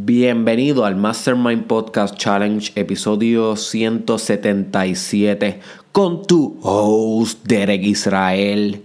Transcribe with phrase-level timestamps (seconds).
[0.00, 5.58] Bienvenido al Mastermind Podcast Challenge, episodio 177,
[5.90, 8.84] con tu host Derek Israel.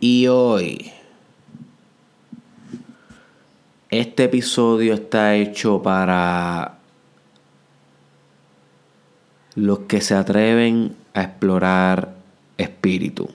[0.00, 0.90] Y hoy,
[3.90, 6.78] este episodio está hecho para
[9.54, 12.14] los que se atreven a explorar
[12.56, 13.28] espíritu.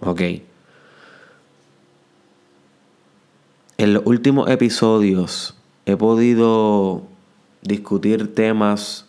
[0.00, 0.20] Ok.
[3.78, 5.55] En los últimos episodios
[5.86, 7.04] he podido
[7.62, 9.06] discutir temas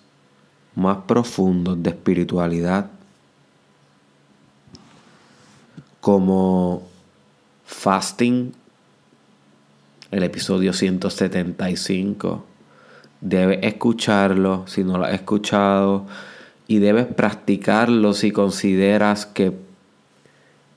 [0.76, 2.92] más profundos de espiritualidad,
[6.00, 6.84] como
[7.66, 8.54] fasting,
[10.12, 12.46] el episodio 175.
[13.22, 16.06] Debes escucharlo si no lo has escuchado
[16.68, 19.58] y debes practicarlo si consideras que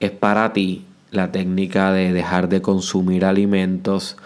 [0.01, 4.17] es para ti la técnica de dejar de consumir alimentos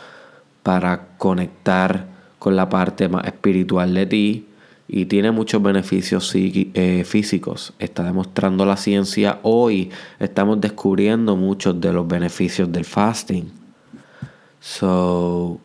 [0.64, 2.06] para conectar
[2.40, 4.46] con la parte más espiritual de ti
[4.88, 7.74] y tiene muchos beneficios eh, físicos.
[7.78, 9.90] Está demostrando la ciencia hoy.
[10.18, 13.44] Estamos descubriendo muchos de los beneficios del fasting.
[14.60, 15.60] So,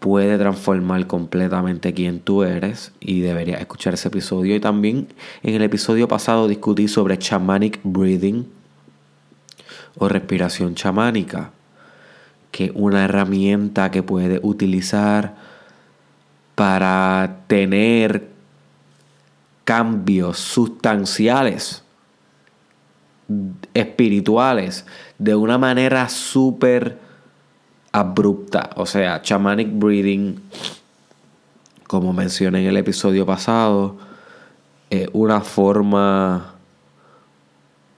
[0.00, 4.56] puede transformar completamente quién tú eres y deberías escuchar ese episodio.
[4.56, 5.08] Y también
[5.42, 8.46] en el episodio pasado discutí sobre shamanic breathing
[9.98, 11.52] o respiración chamánica
[12.56, 15.34] que una herramienta que puede utilizar
[16.54, 18.30] para tener
[19.64, 21.84] cambios sustanciales
[23.74, 24.86] espirituales
[25.18, 26.98] de una manera súper
[27.92, 28.70] abrupta.
[28.76, 30.40] O sea, shamanic breathing,
[31.86, 33.98] como mencioné en el episodio pasado,
[34.88, 36.54] es una forma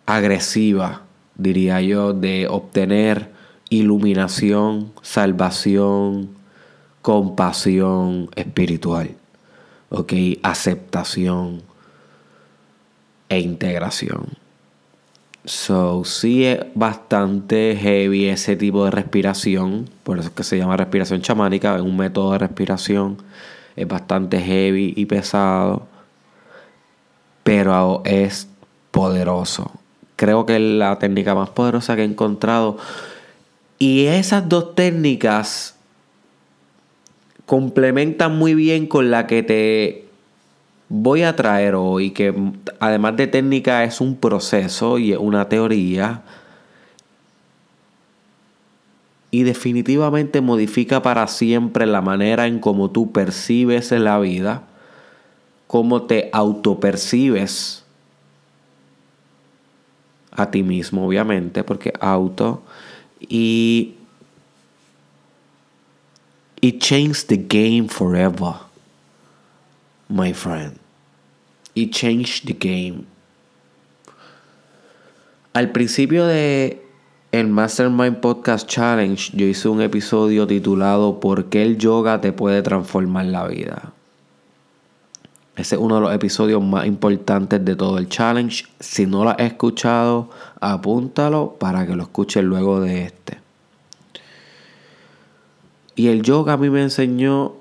[0.05, 1.03] agresiva,
[1.37, 3.38] diría yo, de obtener
[3.71, 6.31] iluminación, salvación,
[7.03, 9.11] compasión espiritual,
[9.91, 10.13] ¿ok?
[10.43, 11.63] Aceptación
[13.29, 14.27] e integración.
[15.45, 20.77] So, sí es bastante heavy ese tipo de respiración, por eso es que se llama
[20.77, 23.17] respiración chamánica, es un método de respiración,
[23.75, 25.87] es bastante heavy y pesado,
[27.45, 28.49] pero es
[28.91, 29.71] poderoso.
[30.17, 32.77] Creo que es la técnica más poderosa que he encontrado
[33.79, 35.77] y esas dos técnicas
[37.47, 40.09] complementan muy bien con la que te
[40.89, 42.35] voy a traer hoy, que
[42.81, 46.23] además de técnica es un proceso y una teoría.
[49.31, 54.63] Y definitivamente modifica para siempre la manera en cómo tú percibes la vida,
[55.67, 57.85] cómo te autopercibes
[60.33, 62.63] a ti mismo, obviamente, porque auto
[63.21, 63.95] y
[66.61, 68.55] it changed the game forever,
[70.09, 70.79] my friend.
[71.75, 73.07] It changed the game.
[75.53, 76.83] Al principio de
[77.31, 82.63] el Mastermind Podcast Challenge, yo hice un episodio titulado ¿Por qué el yoga te puede
[82.63, 83.93] transformar la vida?
[85.59, 88.65] Ese es uno de los episodios más importantes de todo el challenge.
[88.79, 90.31] Si no lo has escuchado,
[90.61, 93.39] apúntalo para que lo escuches luego de este.
[95.97, 97.57] Y el yoga a mí me enseñó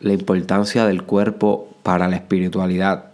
[0.00, 3.06] la importancia del cuerpo para la espiritualidad.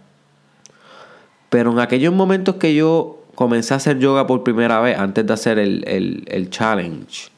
[1.49, 5.33] Pero en aquellos momentos que yo comencé a hacer yoga por primera vez, antes de
[5.33, 7.29] hacer el, el challenge,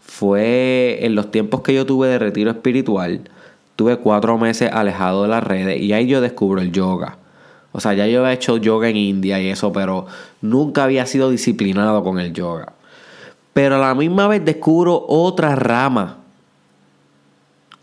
[0.00, 3.30] fue en los tiempos que yo tuve de retiro espiritual
[3.76, 7.18] Tuve cuatro meses alejado de las redes y ahí yo descubro el yoga.
[7.72, 10.06] O sea, ya yo he hecho yoga en India y eso, pero
[10.40, 12.72] nunca había sido disciplinado con el yoga.
[13.52, 16.16] Pero a la misma vez descubro otra rama.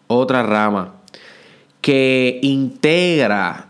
[0.08, 0.96] Otra rama.
[1.80, 3.68] Que integra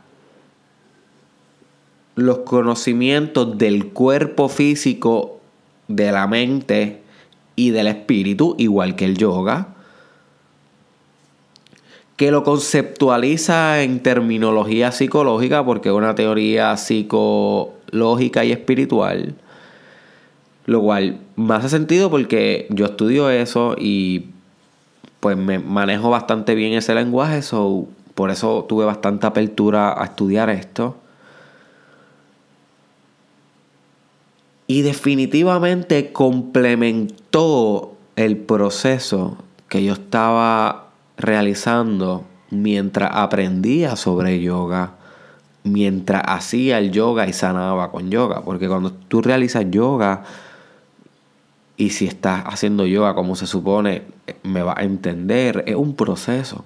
[2.16, 5.42] los conocimientos del cuerpo físico,
[5.90, 7.02] de la mente
[7.58, 9.73] y del espíritu, igual que el yoga
[12.24, 19.36] que lo conceptualiza en terminología psicológica, porque es una teoría psicológica y espiritual.
[20.66, 24.28] Lo cual me hace sentido porque yo estudio eso y
[25.20, 30.50] pues me manejo bastante bien ese lenguaje, so, por eso tuve bastante apertura a estudiar
[30.50, 30.96] esto.
[34.66, 44.92] Y definitivamente complementó el proceso que yo estaba realizando mientras aprendía sobre yoga,
[45.64, 48.42] mientras hacía el yoga y sanaba con yoga.
[48.42, 50.24] Porque cuando tú realizas yoga,
[51.76, 54.04] Y si estás haciendo yoga como se supone,
[54.44, 55.64] me va a entender.
[55.68, 56.64] Es un proceso.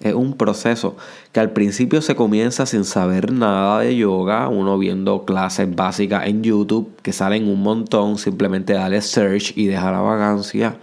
[0.00, 0.96] Es un proceso
[1.30, 6.42] que al principio se comienza sin saber nada de yoga, uno viendo clases básicas en
[6.42, 10.76] YouTube que salen un montón, simplemente dale search y deja la vagancia.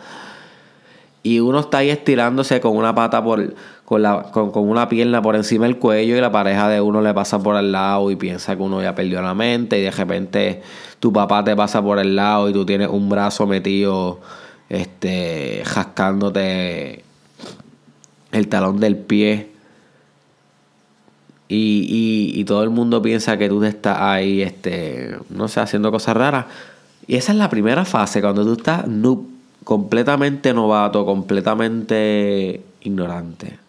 [1.22, 5.22] Y uno está ahí estirándose con una pata por, con, la, con, con, una pierna
[5.22, 8.16] por encima del cuello y la pareja de uno le pasa por el lado y
[8.16, 10.62] piensa que uno ya perdió la mente y de repente
[11.00, 14.22] tu papá te pasa por el lado y tú tienes un brazo metido
[14.70, 17.04] este jascándote
[18.32, 19.50] el talón del pie.
[21.52, 26.16] Y, y, todo el mundo piensa que tú estás ahí, este, no sé, haciendo cosas
[26.16, 26.46] raras.
[27.08, 28.88] Y esa es la primera fase, cuando tú estás
[29.70, 33.60] completamente novato, completamente ignorante.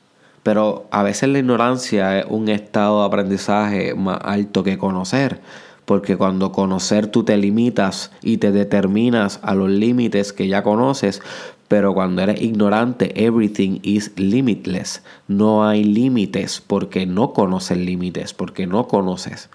[0.42, 5.42] Pero a veces la ignorancia es un estado de aprendizaje más alto que conocer.
[5.84, 11.20] Porque cuando conocer tú te limitas y te determinas a los límites que ya conoces,
[11.68, 15.02] pero cuando eres ignorante, everything is limitless.
[15.28, 19.50] No hay límites porque no conoces límites, porque no conoces.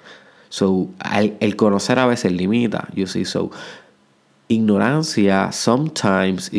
[0.49, 0.89] So,
[1.39, 3.25] el, conocer a veces limita, you see.
[3.25, 3.49] So,
[4.49, 6.49] ignorancia sometimes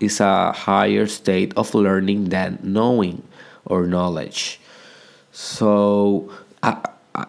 [0.00, 3.22] is a higher state of learning than knowing
[3.64, 4.60] or knowledge.
[5.32, 6.28] So,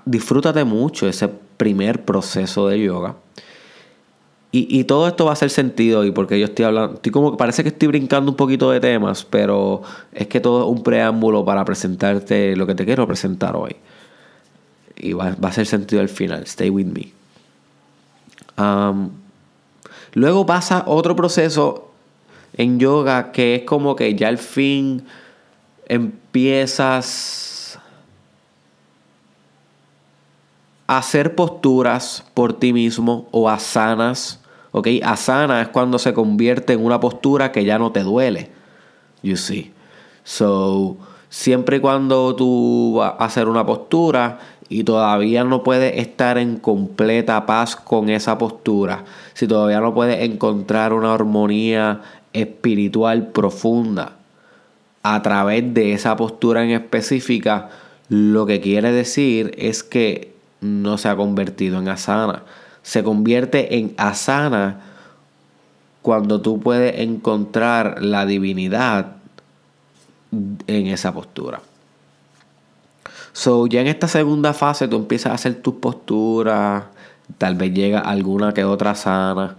[0.05, 3.15] disfrútate mucho ese primer proceso de yoga
[4.51, 7.37] y, todo esto va a hacer sentido y porque yo estoy hablando, estoy como que
[7.37, 11.45] parece que estoy brincando un poquito de temas, pero es que todo es un preámbulo
[11.45, 13.75] para presentarte lo que te quiero presentar hoy.
[14.97, 16.43] Y va, a hacer sentido al final.
[16.47, 17.13] Stay with me.
[18.57, 19.11] Um,
[20.13, 21.91] luego pasa otro proceso
[22.53, 25.05] en yoga que es como que ya al fin
[25.87, 27.79] empiezas
[30.87, 34.39] a hacer posturas por ti mismo o asanas
[34.71, 34.87] ¿Ok?
[35.03, 38.51] Asana es cuando se convierte en una postura que ya no te duele.
[39.23, 39.73] You see.
[40.23, 40.97] So,
[41.29, 44.39] siempre y cuando tú vas a hacer una postura
[44.69, 50.21] y todavía no puedes estar en completa paz con esa postura, si todavía no puedes
[50.21, 52.01] encontrar una armonía
[52.33, 54.13] espiritual profunda
[55.01, 57.69] a través de esa postura en específica,
[58.09, 62.43] lo que quiere decir es que no se ha convertido en asana
[62.89, 64.81] se convierte en asana
[66.01, 69.17] cuando tú puedes encontrar la divinidad
[70.31, 71.61] en esa postura.
[73.33, 76.85] So, ya en esta segunda fase tú empiezas a hacer tus posturas,
[77.37, 79.57] tal vez llega alguna que otra sana.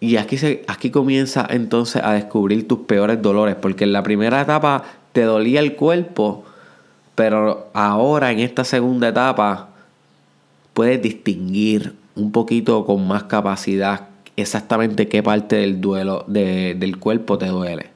[0.00, 4.40] Y aquí, se, aquí comienza entonces a descubrir tus peores dolores, porque en la primera
[4.40, 6.44] etapa te dolía el cuerpo,
[7.14, 9.70] pero ahora en esta segunda etapa
[10.74, 17.46] puedes distinguir un poquito con más capacidad exactamente qué parte del duelo del cuerpo te
[17.46, 17.95] duele.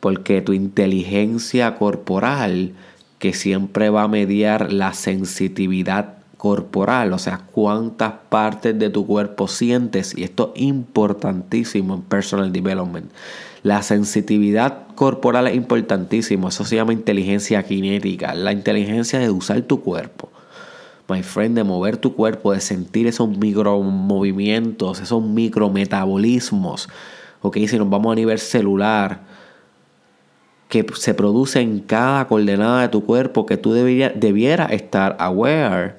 [0.00, 2.72] Porque tu inteligencia corporal,
[3.18, 9.48] que siempre va a mediar la sensitividad corporal, o sea, cuántas partes de tu cuerpo
[9.48, 13.10] sientes, y esto es importantísimo en personal development.
[13.62, 19.80] La sensitividad corporal es importantísimo, eso se llama inteligencia cinética, la inteligencia de usar tu
[19.80, 20.30] cuerpo.
[21.08, 26.88] My friend, de mover tu cuerpo, de sentir esos micromovimientos, esos micrometabolismos.
[27.42, 29.20] Ok, si nos vamos a nivel celular,
[30.68, 35.94] que se produce en cada coordenada de tu cuerpo que tú debieras debiera estar aware,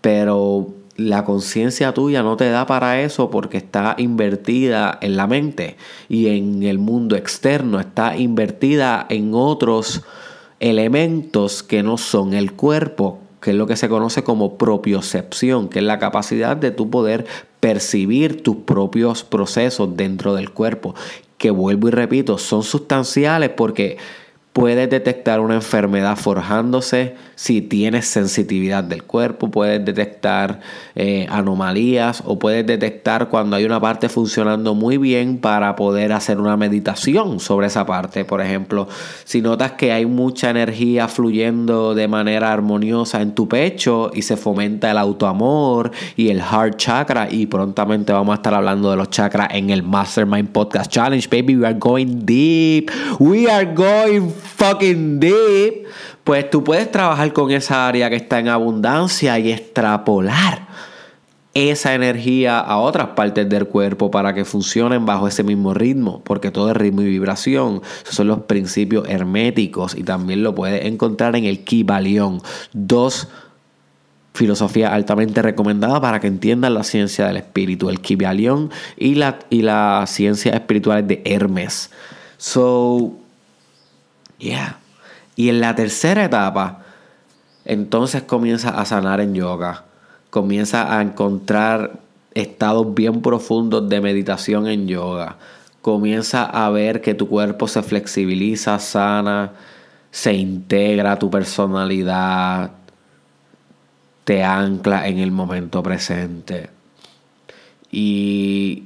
[0.00, 5.76] pero la conciencia tuya no te da para eso porque está invertida en la mente
[6.08, 10.02] y en el mundo externo, está invertida en otros
[10.60, 15.80] elementos que no son el cuerpo, que es lo que se conoce como propiocepción, que
[15.80, 17.26] es la capacidad de tu poder
[17.60, 20.94] percibir tus propios procesos dentro del cuerpo,
[21.38, 23.98] que vuelvo y repito, son sustanciales porque
[24.56, 30.60] puedes detectar una enfermedad forjándose si tienes sensitividad del cuerpo, puedes detectar
[30.94, 36.40] eh, anomalías o puedes detectar cuando hay una parte funcionando muy bien para poder hacer
[36.40, 38.24] una meditación sobre esa parte.
[38.24, 38.88] Por ejemplo,
[39.24, 44.38] si notas que hay mucha energía fluyendo de manera armoniosa en tu pecho y se
[44.38, 49.10] fomenta el autoamor y el heart chakra y prontamente vamos a estar hablando de los
[49.10, 52.90] chakras en el Mastermind Podcast Challenge, baby, we are going deep.
[53.18, 55.86] We are going fucking deep
[56.26, 60.66] pues tú puedes trabajar con esa área que está en abundancia y extrapolar
[61.54, 66.50] esa energía a otras partes del cuerpo para que funcionen bajo ese mismo ritmo, porque
[66.50, 67.80] todo es ritmo y vibración.
[68.02, 72.42] Esos son los principios herméticos y también lo puedes encontrar en el Kibalión.
[72.72, 73.28] Dos
[74.34, 79.62] filosofía altamente recomendada para que entiendan la ciencia del espíritu, el Kybalion y la, y
[79.62, 81.90] la ciencia espiritual de Hermes.
[82.36, 83.16] So,
[84.38, 84.78] yeah.
[85.36, 86.82] Y en la tercera etapa,
[87.64, 89.84] entonces comienza a sanar en yoga.
[90.30, 92.00] Comienza a encontrar
[92.34, 95.36] estados bien profundos de meditación en yoga.
[95.82, 99.52] Comienza a ver que tu cuerpo se flexibiliza, sana,
[100.10, 102.70] se integra tu personalidad,
[104.24, 106.70] te ancla en el momento presente.
[107.92, 108.84] Y,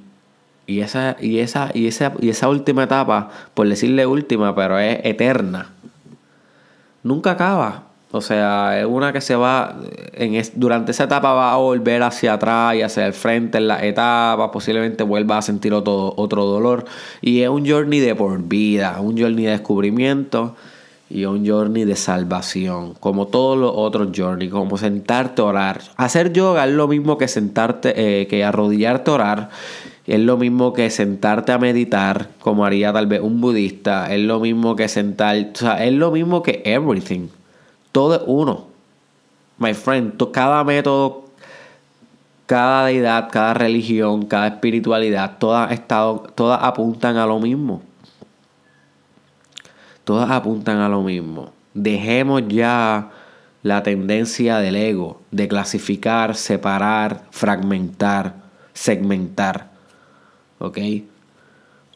[0.71, 5.01] y, esa, y, esa, y, esa, y esa última etapa, por decirle última, pero es
[5.03, 5.71] eterna,
[7.03, 7.85] nunca acaba.
[8.13, 9.77] O sea, es una que se va,
[10.15, 13.85] en durante esa etapa va a volver hacia atrás y hacia el frente en la
[13.85, 16.85] etapa, posiblemente vuelva a sentir otro, otro dolor.
[17.21, 20.57] Y es un journey de por vida, un journey de descubrimiento
[21.09, 25.81] y un journey de salvación, como todos los otros journeys, como sentarte a orar.
[25.97, 29.51] Hacer yoga es lo mismo que sentarte, eh, que arrodillarte a orar,
[30.15, 34.41] es lo mismo que sentarte a meditar, como haría tal vez un budista, es lo
[34.41, 37.29] mismo que sentar, o sea, es lo mismo que everything.
[37.93, 38.67] Todo es uno.
[39.59, 41.25] My friend, cada método,
[42.47, 47.83] cada deidad, cada religión, cada espiritualidad, todas, estado, todas apuntan a lo mismo
[50.11, 51.53] todas apuntan a lo mismo.
[51.73, 53.11] Dejemos ya
[53.63, 58.35] la tendencia del ego de clasificar, separar, fragmentar,
[58.73, 59.70] segmentar.
[60.61, 60.79] ¿Ok?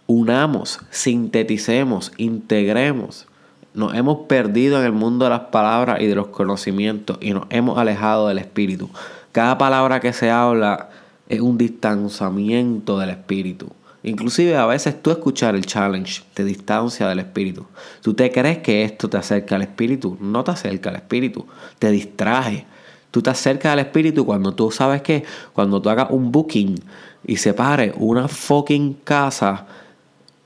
[0.07, 3.27] Unamos, sinteticemos, integremos.
[3.75, 7.45] Nos hemos perdido en el mundo de las palabras y de los conocimientos y nos
[7.51, 8.89] hemos alejado del espíritu.
[9.33, 10.89] Cada palabra que se habla
[11.29, 13.69] es un distanciamiento del espíritu.
[14.03, 17.67] Inclusive a veces tú escuchar el challenge te distancia del espíritu.
[18.03, 20.17] Tú te crees que esto te acerca al espíritu.
[20.21, 21.47] No te acerca al espíritu.
[21.79, 22.67] Te distrae.
[23.11, 26.81] Tú te acercas al espíritu cuando tú sabes que cuando tú hagas un booking
[27.27, 29.67] y separe una fucking casa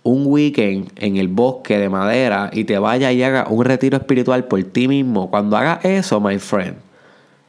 [0.08, 4.44] un weekend en el bosque de madera y te vaya y haga un retiro espiritual
[4.44, 5.30] por ti mismo.
[5.30, 6.76] Cuando hagas eso, my friend,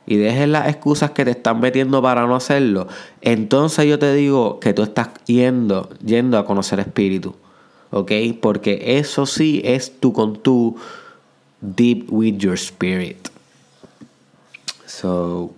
[0.06, 2.88] y dejes las excusas que te están metiendo para no hacerlo,
[3.22, 7.36] entonces yo te digo que tú estás yendo, yendo a conocer espíritu.
[7.92, 8.12] ¿Ok?
[8.40, 10.76] Porque eso sí es tú con tu
[11.62, 13.30] deep with your spirit.
[14.86, 15.54] So,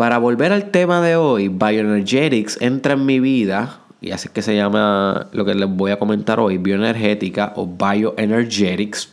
[0.00, 4.56] para volver al tema de hoy, Bioenergetics entra en mi vida, y así que se
[4.56, 9.10] llama lo que les voy a comentar hoy, bioenergética o bioenergetics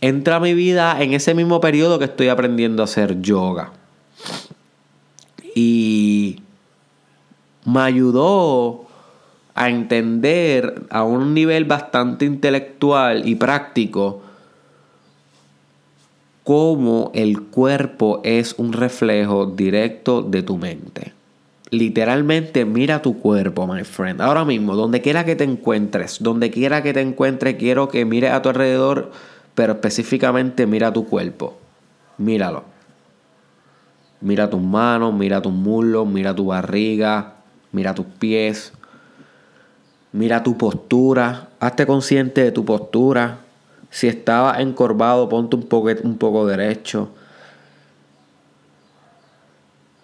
[0.00, 3.72] entra a mi vida en ese mismo periodo que estoy aprendiendo a hacer yoga.
[5.54, 6.40] Y
[7.66, 8.86] me ayudó
[9.54, 14.22] a entender a un nivel bastante intelectual y práctico
[16.48, 21.12] cómo el cuerpo es un reflejo directo de tu mente.
[21.68, 24.22] Literalmente mira tu cuerpo, my friend.
[24.22, 28.32] Ahora mismo, donde quiera que te encuentres, donde quiera que te encuentres, quiero que mires
[28.32, 29.10] a tu alrededor
[29.54, 31.58] pero específicamente mira tu cuerpo.
[32.16, 32.64] Míralo.
[34.22, 37.34] Mira tus manos, mira tus muslos, mira tu barriga,
[37.72, 38.72] mira tus pies.
[40.12, 41.50] Mira tu postura.
[41.60, 43.40] Hazte consciente de tu postura.
[43.90, 47.10] Si estaba encorvado, ponte un poco, un poco derecho.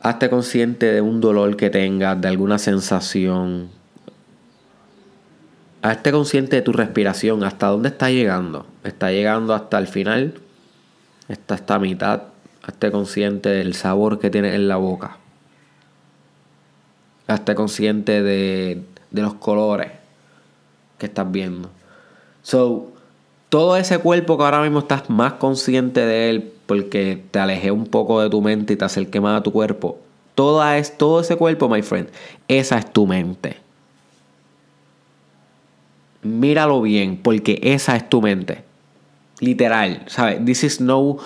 [0.00, 3.70] Hazte consciente de un dolor que tengas, de alguna sensación.
[5.82, 8.66] Hazte consciente de tu respiración, hasta dónde está llegando.
[8.84, 10.34] Está llegando hasta el final,
[11.48, 12.22] hasta mitad.
[12.62, 15.18] Hazte consciente del sabor que tienes en la boca.
[17.26, 19.92] Hazte consciente de, de los colores
[20.98, 21.70] que estás viendo.
[22.42, 22.93] So,
[23.48, 27.86] todo ese cuerpo que ahora mismo estás más consciente de él porque te alejé un
[27.86, 29.98] poco de tu mente y te acerqué más a tu cuerpo.
[30.34, 32.08] Todo, es, todo ese cuerpo, my friend,
[32.48, 33.64] esa es tu mente
[36.24, 38.64] míralo bien, porque esa es tu mente.
[39.40, 40.44] Literal, ¿sabes?
[40.44, 41.18] This is no.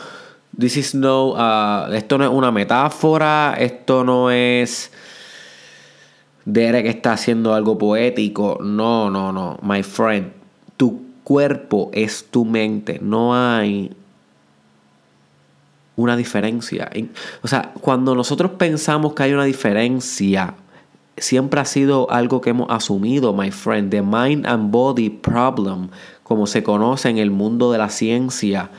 [0.59, 1.31] This is no.
[1.31, 3.55] Uh, esto no es una metáfora.
[3.59, 4.93] Esto no es.
[6.45, 8.59] Derek está haciendo algo poético.
[8.61, 9.59] No, no, no.
[9.63, 10.33] My friend.
[10.77, 13.01] Tu cuerpo es tu mente.
[13.03, 13.95] No hay
[15.95, 16.91] una diferencia.
[17.43, 20.55] O sea, cuando nosotros pensamos que hay una diferencia
[21.19, 23.91] siempre ha sido algo que hemos asumido, my friend.
[23.91, 25.91] The mind and body problem,
[26.23, 28.71] como se conoce en el mundo de la ciencia,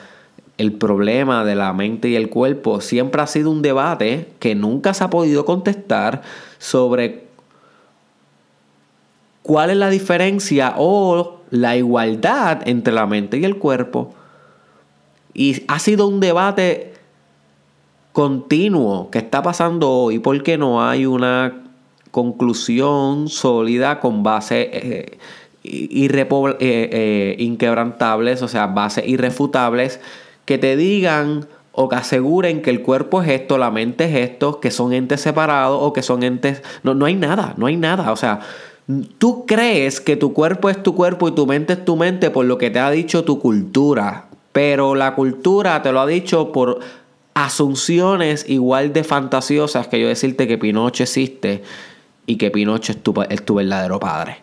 [0.58, 4.96] el problema de la mente y el cuerpo, siempre ha sido un debate que nunca
[4.96, 6.24] se ha podido contestar
[6.58, 7.28] sobre
[9.44, 14.14] cuál es la diferencia o la igualdad entre la mente y el cuerpo.
[15.34, 16.94] Y ha sido un debate
[18.12, 21.64] continuo que está pasando hoy porque no hay una
[22.12, 25.18] conclusión sólida con base eh,
[25.64, 30.00] eh, eh, inquebrantables, o sea, bases irrefutables
[30.46, 34.60] que te digan o que aseguren que el cuerpo es esto, la mente es esto,
[34.60, 36.64] que son entes separados o que son entes...
[36.84, 38.12] No, no hay nada, no hay nada.
[38.12, 38.40] O sea,
[39.18, 42.46] tú crees que tu cuerpo es tu cuerpo y tu mente es tu mente por
[42.46, 46.80] lo que te ha dicho tu cultura, pero la cultura te lo ha dicho por
[47.34, 51.64] asunciones igual de fantasiosas que yo decirte que Pinocho existe
[52.26, 54.38] y que Pinocho es tu, es tu verdadero padre.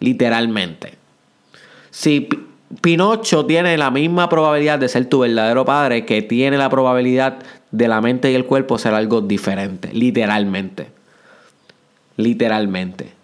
[0.00, 0.94] Literalmente.
[1.90, 2.28] Si
[2.80, 7.38] Pinocho tiene la misma probabilidad de ser tu verdadero padre que tiene la probabilidad
[7.72, 9.92] de la mente y el cuerpo ser algo diferente.
[9.92, 10.88] Literalmente.
[12.16, 13.17] Literalmente.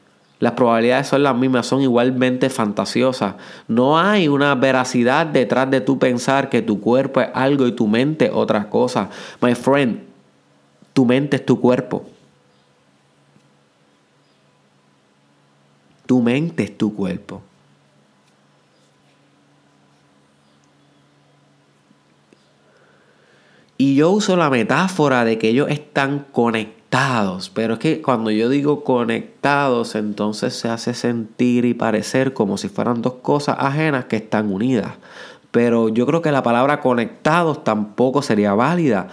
[0.45, 3.37] Las probabilidades son las mismas, son igualmente fantasiosas.
[3.67, 7.87] No hay una veracidad detrás de tu pensar que tu cuerpo es algo y tu
[7.87, 9.09] mente otra cosa.
[9.41, 10.01] My friend,
[10.93, 12.05] tu mente es tu cuerpo.
[16.05, 17.41] Tu mente es tu cuerpo.
[23.77, 28.49] Y yo uso la metáfora de que ellos están conectados, pero es que cuando yo
[28.49, 34.17] digo conectados, entonces se hace sentir y parecer como si fueran dos cosas ajenas que
[34.17, 34.93] están unidas.
[35.51, 39.09] Pero yo creo que la palabra conectados tampoco sería válida,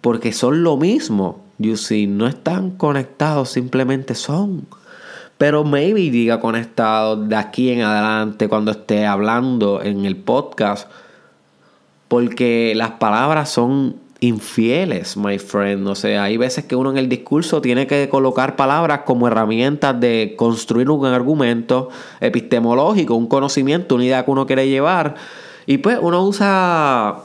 [0.00, 1.40] porque son lo mismo.
[1.58, 4.66] You see, no están conectados, simplemente son.
[5.36, 10.90] Pero maybe diga conectados de aquí en adelante cuando esté hablando en el podcast
[12.08, 15.86] porque las palabras son infieles, my friend.
[15.86, 19.98] O sea, hay veces que uno en el discurso tiene que colocar palabras como herramientas
[20.00, 25.14] de construir un argumento epistemológico, un conocimiento, una idea que uno quiere llevar.
[25.66, 27.18] Y pues uno usa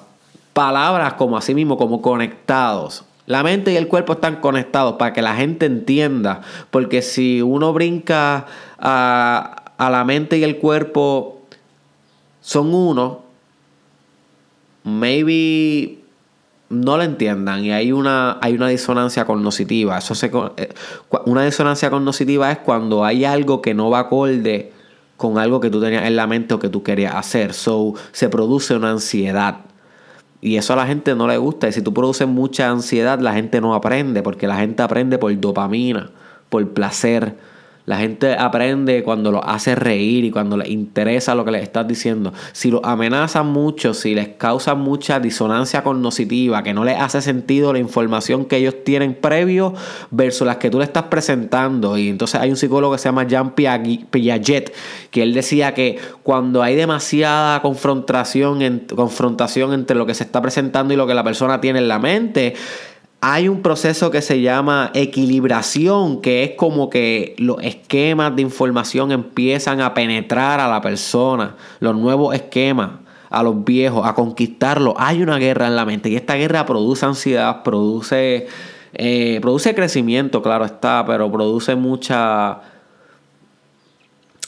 [0.54, 3.06] palabras como así mismo, como conectados.
[3.26, 6.42] La mente y el cuerpo están conectados para que la gente entienda.
[6.70, 8.46] Porque si uno brinca
[8.78, 11.40] a, a la mente y el cuerpo
[12.42, 13.24] son uno,
[14.84, 16.04] maybe
[16.70, 19.98] no lo entiendan y hay una, hay una disonancia cognitiva.
[19.98, 20.14] Eso
[20.58, 20.70] eh,
[21.26, 24.72] una disonancia cognitiva es cuando hay algo que no va acorde
[25.18, 27.54] con algo que tú tenías en la mente o que tú querías hacer.
[27.54, 29.60] So, se produce una ansiedad.
[30.42, 31.70] Y eso a la gente no le gusta.
[31.70, 35.40] Y si tú produces mucha ansiedad, la gente no aprende, porque la gente aprende por
[35.40, 36.10] dopamina,
[36.50, 37.38] por placer
[37.86, 41.88] la gente aprende cuando lo hace reír y cuando les interesa lo que les estás
[41.88, 42.34] diciendo.
[42.54, 47.74] Si lo amenazan mucho, si les causa mucha disonancia cognitiva, que no les hace sentido
[47.74, 49.74] la información que ellos tienen previo
[50.12, 51.98] versus las que tú le estás presentando.
[51.98, 54.74] Y entonces hay un psicólogo que se llama Jean Piaget,
[55.12, 60.94] que él decía que cuando hay demasiada confrontación, confrontación entre lo que se está presentando
[60.94, 62.56] y lo que la persona tiene en la mente,
[63.26, 69.14] hay un proceso que se llama equilibración, que es como que los esquemas de información
[69.14, 72.90] empiezan a penetrar a la persona, los nuevos esquemas,
[73.30, 74.96] a los viejos, a conquistarlos.
[74.98, 78.48] Hay una guerra en la mente y esta guerra produce ansiedad, produce,
[78.92, 82.60] eh, produce crecimiento, claro está, pero produce mucha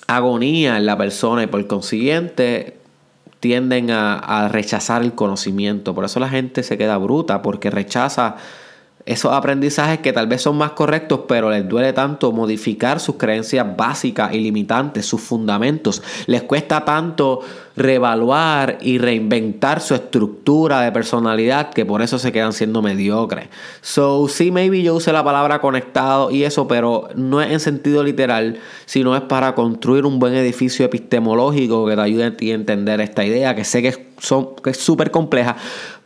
[0.06, 2.78] agonía en la persona y por consiguiente
[3.40, 5.96] tienden a, a rechazar el conocimiento.
[5.96, 8.36] Por eso la gente se queda bruta, porque rechaza
[9.06, 13.66] esos aprendizajes que tal vez son más correctos, pero les duele tanto modificar sus creencias
[13.78, 16.02] básicas y limitantes, sus fundamentos.
[16.26, 17.42] Les cuesta tanto
[17.76, 23.48] reevaluar y reinventar su estructura de personalidad que por eso se quedan siendo mediocres.
[23.82, 28.04] So, sí, maybe yo use la palabra conectado y eso, pero no es en sentido
[28.04, 33.02] literal, sino es para construir un buen edificio epistemológico que te ayude a ti entender
[33.02, 35.56] esta idea, que sé que es súper compleja.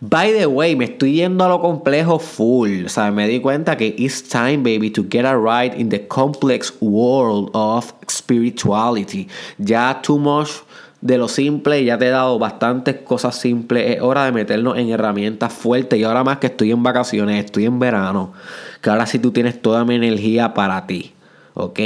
[0.02, 2.86] By the way, me estoy yendo a lo complejo full.
[2.86, 6.74] O me di cuenta que it's time, baby, to get a ride in the complex
[6.80, 9.28] world of spirituality.
[9.58, 10.64] Ya too much
[11.02, 13.96] de lo simple, ya te he dado bastantes cosas simples.
[13.96, 15.98] Es hora de meternos en herramientas fuertes.
[16.00, 18.34] Y ahora más que estoy en vacaciones, estoy en verano.
[18.82, 21.14] Que ahora sí tú tienes toda mi energía para ti.
[21.54, 21.80] ¿Ok?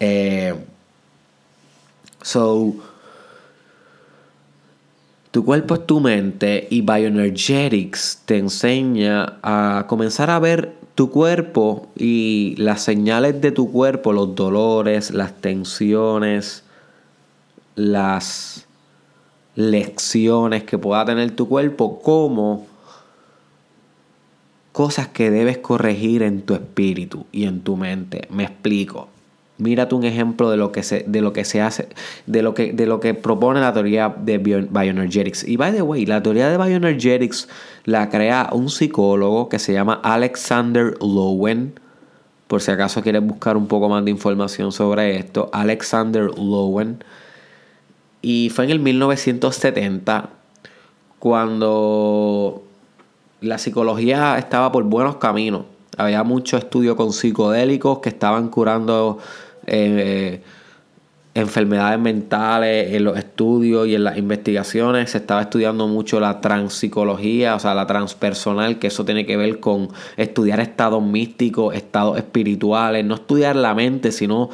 [0.00, 0.54] Eh,
[2.22, 2.74] so,
[5.30, 11.88] tu cuerpo es tu mente y Bioenergetics te enseña a comenzar a ver tu cuerpo
[11.96, 16.64] y las señales de tu cuerpo, los dolores, las tensiones,
[17.80, 18.66] las
[19.56, 22.66] lecciones que pueda tener tu cuerpo como
[24.72, 28.28] cosas que debes corregir en tu espíritu y en tu mente.
[28.30, 29.08] Me explico.
[29.58, 31.88] mírate un ejemplo de lo que se, de lo que se hace,
[32.26, 35.46] de lo que, de lo que propone la teoría de bioenergetics.
[35.46, 37.48] Y by the way, la teoría de bioenergetics
[37.84, 41.78] la crea un psicólogo que se llama Alexander Lowen.
[42.46, 47.02] Por si acaso quieres buscar un poco más de información sobre esto, Alexander Lowen.
[48.22, 50.30] Y fue en el 1970
[51.18, 52.62] cuando
[53.40, 55.64] la psicología estaba por buenos caminos.
[55.96, 59.18] Había mucho estudio con psicodélicos que estaban curando
[59.66, 60.42] eh,
[61.34, 65.10] enfermedades mentales en los estudios y en las investigaciones.
[65.10, 69.60] Se estaba estudiando mucho la transpsicología, o sea, la transpersonal, que eso tiene que ver
[69.60, 74.50] con estudiar estados místicos, estados espirituales, no estudiar la mente, sino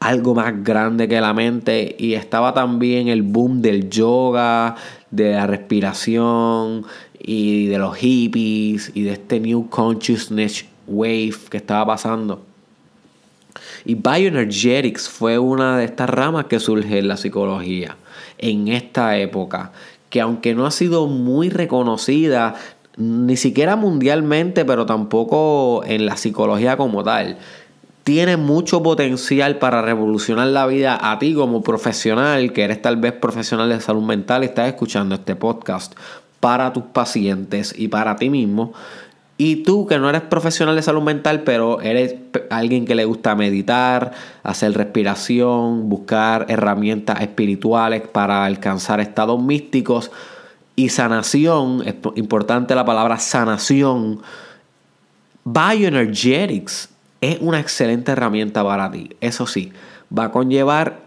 [0.00, 1.96] algo más grande que la mente.
[1.98, 4.76] Y estaba también el boom del yoga,
[5.10, 6.84] de la respiración
[7.18, 12.42] y de los hippies y de este new consciousness wave que estaba pasando.
[13.84, 17.96] Y bioenergetics fue una de estas ramas que surge en la psicología
[18.38, 19.72] en esta época,
[20.10, 22.54] que aunque no ha sido muy reconocida,
[22.96, 27.38] ni siquiera mundialmente, pero tampoco en la psicología como tal,
[28.06, 33.12] tiene mucho potencial para revolucionar la vida a ti como profesional, que eres tal vez
[33.14, 35.92] profesional de salud mental y estás escuchando este podcast
[36.38, 38.72] para tus pacientes y para ti mismo.
[39.38, 42.14] Y tú que no eres profesional de salud mental, pero eres
[42.48, 44.12] alguien que le gusta meditar,
[44.44, 50.12] hacer respiración, buscar herramientas espirituales para alcanzar estados místicos
[50.76, 54.20] y sanación, es importante la palabra sanación,
[55.44, 59.10] bioenergetics es una excelente herramienta para ti.
[59.20, 59.72] Eso sí,
[60.16, 61.00] va a conllevar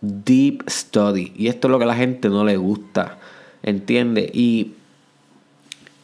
[0.00, 1.32] deep study.
[1.36, 3.18] Y esto es lo que a la gente no le gusta.
[3.62, 4.30] ¿Entiende?
[4.32, 4.72] Y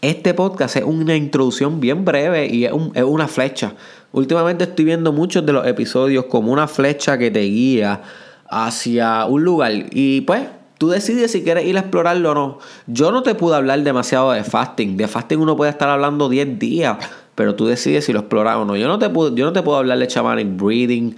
[0.00, 3.74] este podcast es una introducción bien breve y es, una flecha.
[4.12, 8.02] Últimamente estoy viendo muchos de los episodios como una flecha que te guía
[8.50, 9.72] hacia un lugar.
[9.92, 10.42] Y pues
[10.76, 12.58] tú decides si quieres ir a explorarlo o no.
[12.88, 14.96] Yo no te pude hablar demasiado de fasting.
[14.96, 16.98] De fasting uno puede estar hablando 10 días,
[17.34, 18.76] pero tú decides si lo exploras o no.
[18.76, 21.16] Yo no te puedo, yo no te puedo hablar de shamanic breathing,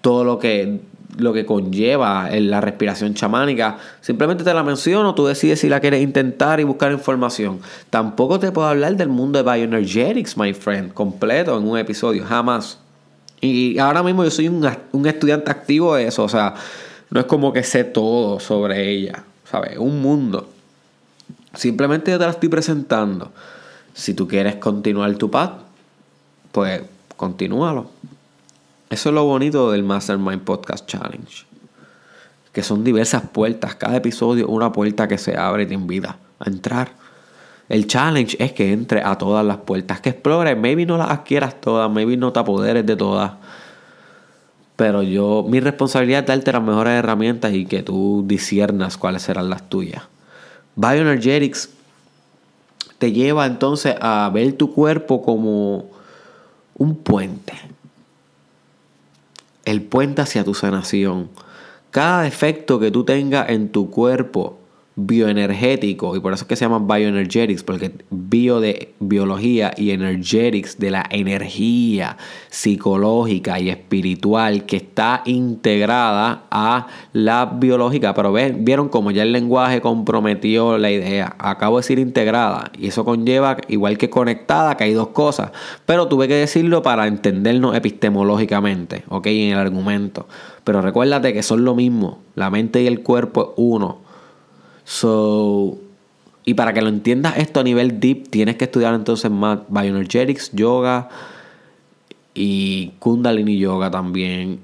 [0.00, 0.80] todo lo que
[1.16, 3.78] lo que conlleva la respiración chamánica.
[4.00, 7.60] Simplemente te la menciono, tú decides si la quieres intentar y buscar información.
[7.90, 12.78] Tampoco te puedo hablar del mundo de bioenergetics, my friend, completo en un episodio, jamás.
[13.40, 16.54] Y ahora mismo yo soy un, un estudiante activo de eso, o sea,
[17.10, 19.76] no es como que sé todo sobre ella, ¿sabes?
[19.78, 20.48] Un mundo.
[21.52, 23.30] Simplemente yo te la estoy presentando.
[23.94, 25.52] Si tú quieres continuar tu path,
[26.50, 26.82] pues
[27.16, 27.86] continúalo.
[28.90, 31.46] Eso es lo bonito del Mastermind Podcast Challenge.
[32.52, 33.76] Que son diversas puertas.
[33.76, 36.90] Cada episodio una puerta que se abre y te invita a entrar.
[37.68, 40.58] El challenge es que entre a todas las puertas, que explores.
[40.58, 43.32] Maybe no las adquieras todas, maybe no te apoderes de todas.
[44.74, 49.50] Pero yo, mi responsabilidad es darte las mejores herramientas y que tú disiernas cuáles serán
[49.50, 50.02] las tuyas.
[50.74, 51.70] Bioenergetics
[53.04, 55.90] te lleva entonces a ver tu cuerpo como
[56.78, 57.52] un puente
[59.66, 61.28] el puente hacia tu sanación.
[61.90, 64.58] Cada defecto que tú tengas en tu cuerpo
[64.96, 70.78] bioenergético, y por eso es que se llama bioenergetics, porque bio de biología y energetics
[70.78, 72.16] de la energía
[72.48, 78.14] psicológica y espiritual que está integrada a la biológica.
[78.14, 81.34] Pero vieron como ya el lenguaje comprometió la idea.
[81.38, 85.50] Acabo de decir integrada, y eso conlleva, igual que conectada, que hay dos cosas.
[85.86, 89.26] Pero tuve que decirlo para entendernos epistemológicamente, ¿ok?
[89.26, 90.28] En el argumento.
[90.62, 92.20] Pero recuérdate que son lo mismo.
[92.36, 94.03] La mente y el cuerpo es uno.
[94.84, 95.78] So,
[96.44, 100.52] y para que lo entiendas esto a nivel deep, tienes que estudiar entonces más bioenergetics,
[100.52, 101.08] yoga
[102.34, 104.60] y kundalini yoga también.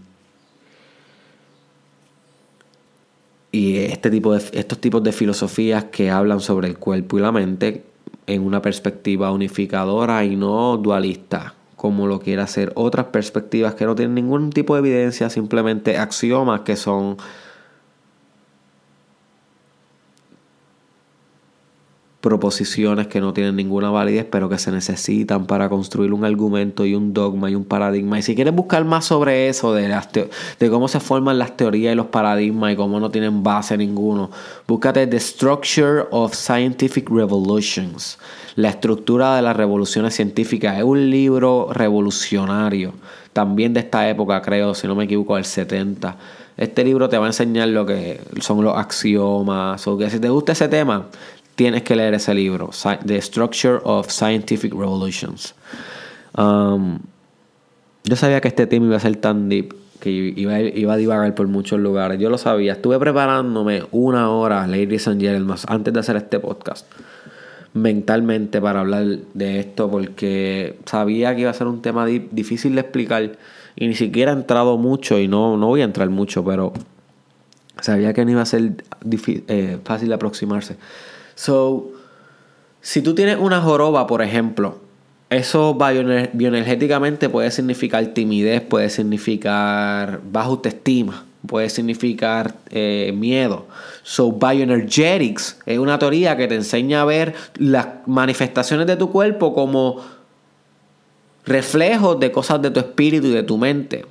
[3.52, 7.32] Y este tipo de, estos tipos de filosofías que hablan sobre el cuerpo y la
[7.32, 7.84] mente
[8.26, 13.94] en una perspectiva unificadora y no dualista, como lo quiera hacer otras perspectivas que no
[13.96, 17.16] tienen ningún tipo de evidencia, simplemente axiomas que son
[22.20, 26.94] proposiciones que no tienen ninguna validez, pero que se necesitan para construir un argumento y
[26.94, 28.18] un dogma y un paradigma.
[28.18, 29.88] Y si quieres buscar más sobre eso, de,
[30.58, 34.30] de cómo se forman las teorías y los paradigmas y cómo no tienen base ninguno,
[34.68, 38.18] búscate The Structure of Scientific Revolutions,
[38.54, 40.76] la estructura de las revoluciones científicas.
[40.76, 42.92] Es un libro revolucionario,
[43.32, 46.16] también de esta época, creo, si no me equivoco, del 70.
[46.58, 50.28] Este libro te va a enseñar lo que son los axiomas, o que si te
[50.28, 51.06] gusta ese tema,
[51.60, 52.70] tienes que leer ese libro,
[53.04, 55.54] The Structure of Scientific Revolutions.
[56.34, 57.00] Um,
[58.04, 61.34] yo sabía que este tema iba a ser tan deep que iba, iba a divagar
[61.34, 62.18] por muchos lugares.
[62.18, 62.72] Yo lo sabía.
[62.72, 66.90] Estuve preparándome una hora, ladies and gentlemen, antes de hacer este podcast.
[67.74, 69.90] Mentalmente para hablar de esto.
[69.90, 73.32] Porque sabía que iba a ser un tema difícil de explicar.
[73.76, 75.18] Y ni siquiera he entrado mucho.
[75.18, 76.42] Y no, no voy a entrar mucho.
[76.42, 76.72] Pero
[77.82, 78.82] sabía que no iba a ser
[79.26, 80.78] eh, fácil aproximarse.
[81.40, 81.92] So,
[82.82, 84.76] si tú tienes una joroba, por ejemplo
[85.30, 93.64] eso bioenergéticamente puede significar timidez, puede significar baja autoestima, puede significar eh, miedo.
[94.02, 99.54] So, bioenergetics es una teoría que te enseña a ver las manifestaciones de tu cuerpo
[99.54, 100.04] como
[101.46, 104.04] reflejos de cosas de tu espíritu y de tu mente.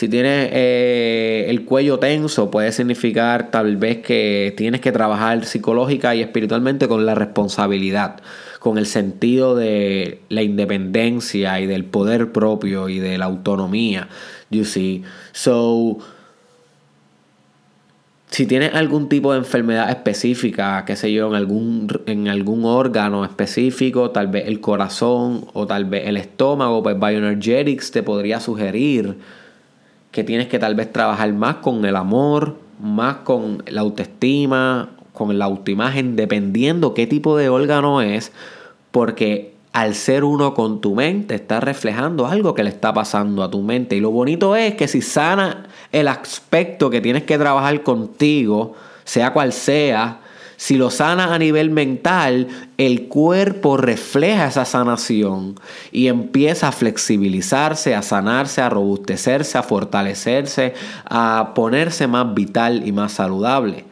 [0.00, 6.14] Si tienes eh, el cuello tenso, puede significar tal vez que tienes que trabajar psicológica
[6.14, 8.16] y espiritualmente con la responsabilidad
[8.60, 14.08] con el sentido de la independencia y del poder propio y de la autonomía.
[14.48, 15.02] You see?
[15.32, 15.98] So,
[18.30, 23.22] si tienes algún tipo de enfermedad específica, qué sé yo, en algún, en algún órgano
[23.22, 29.18] específico, tal vez el corazón o tal vez el estómago, pues Bioenergetics te podría sugerir
[30.10, 35.38] que tienes que tal vez trabajar más con el amor, más con la autoestima con
[35.38, 38.32] la autoimagen dependiendo qué tipo de órgano es,
[38.90, 43.50] porque al ser uno con tu mente está reflejando algo que le está pasando a
[43.50, 43.96] tu mente.
[43.96, 49.34] Y lo bonito es que si sana el aspecto que tienes que trabajar contigo, sea
[49.34, 50.20] cual sea,
[50.60, 55.54] si lo sana a nivel mental, el cuerpo refleja esa sanación
[55.90, 60.74] y empieza a flexibilizarse, a sanarse, a robustecerse, a fortalecerse,
[61.06, 63.86] a ponerse más vital y más saludable.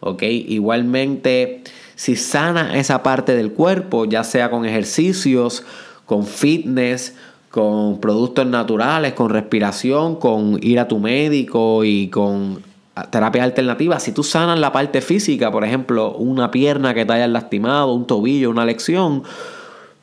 [0.00, 0.24] ¿ok?
[0.24, 1.62] Igualmente,
[1.94, 5.62] si sana esa parte del cuerpo, ya sea con ejercicios,
[6.04, 7.14] con fitness,
[7.48, 12.66] con productos naturales, con respiración, con ir a tu médico y con
[13.10, 17.30] terapias alternativas, si tú sanas la parte física, por ejemplo, una pierna que te hayas
[17.30, 19.22] lastimado, un tobillo, una lección,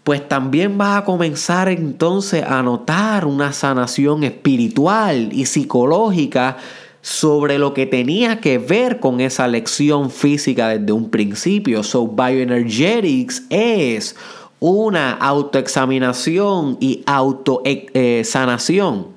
[0.04, 6.58] pues también vas a comenzar entonces a notar una sanación espiritual y psicológica
[7.02, 11.84] sobre lo que tenía que ver con esa lección física desde un principio.
[11.84, 14.16] So, bioenergetics es
[14.60, 19.15] una autoexaminación y autosanación eh,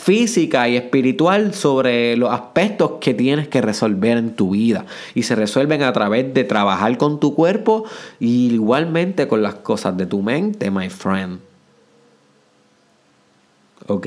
[0.00, 4.86] física y espiritual sobre los aspectos que tienes que resolver en tu vida.
[5.14, 7.84] Y se resuelven a través de trabajar con tu cuerpo
[8.18, 11.40] y igualmente con las cosas de tu mente, my friend.
[13.88, 14.06] ¿Ok?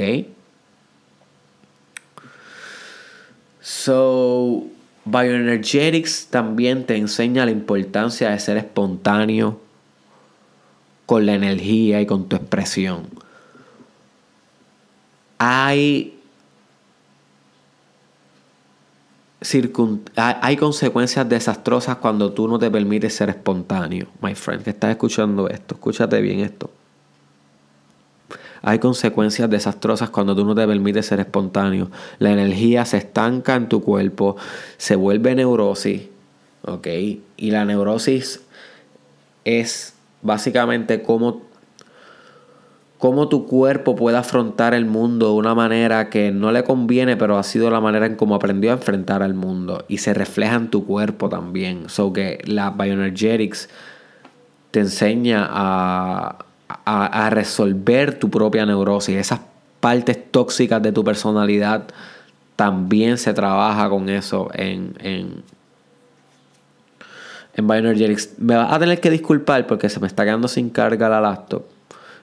[3.61, 4.63] So,
[5.05, 9.59] Bioenergetics también te enseña la importancia de ser espontáneo
[11.05, 13.22] con la energía y con tu expresión.
[15.37, 16.19] Hay,
[20.15, 25.49] hay consecuencias desastrosas cuando tú no te permites ser espontáneo, my friend, que estás escuchando
[25.49, 25.75] esto.
[25.75, 26.69] Escúchate bien esto.
[28.65, 31.91] Hay consecuencias desastrosas cuando tú no te permites ser espontáneo.
[32.19, 34.37] La energía se estanca en tu cuerpo,
[34.77, 36.03] se vuelve neurosis,
[36.61, 36.87] ¿ok?
[37.35, 38.39] Y la neurosis
[39.43, 41.41] es básicamente cómo,
[43.03, 47.37] cómo tu cuerpo puede afrontar el mundo de una manera que no le conviene, pero
[47.37, 49.83] ha sido la manera en cómo aprendió a enfrentar al mundo.
[49.89, 51.89] Y se refleja en tu cuerpo también.
[51.89, 53.67] So que la bioenergetics
[54.71, 59.17] te enseña a resolver tu propia neurosis.
[59.17, 59.41] Esas
[59.81, 61.83] partes tóxicas de tu personalidad
[62.55, 65.43] también se trabaja con eso en, en,
[67.53, 68.35] en Bioenergetics.
[68.37, 71.72] Me vas a tener que disculpar porque se me está quedando sin carga la laptop.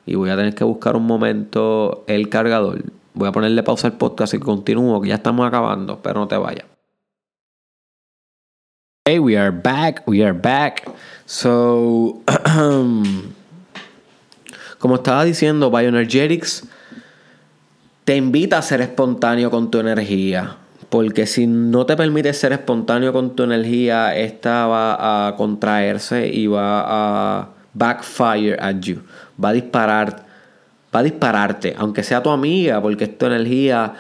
[0.06, 2.84] Y voy a tener que buscar un momento el cargador.
[3.14, 6.36] Voy a ponerle pausa al podcast y continúo, que ya estamos acabando, pero no te
[6.36, 6.66] vayas.
[9.06, 10.88] Hey, we are back, we are back.
[11.26, 12.22] So,
[14.80, 16.66] Como estaba diciendo, Bioenergetics
[18.04, 20.56] te invita a ser espontáneo con tu energía.
[20.88, 26.46] Porque si no te permites ser espontáneo con tu energía, esta va a contraerse y
[26.46, 29.02] va a backfire at you.
[29.42, 30.24] Va a disparar,
[30.94, 33.94] va a dispararte, aunque sea tu amiga, porque tu energía